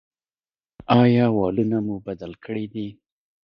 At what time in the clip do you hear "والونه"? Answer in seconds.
1.37-1.77